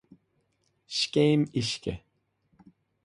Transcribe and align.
Scéim 0.99 1.41
Uisce. 1.53 1.93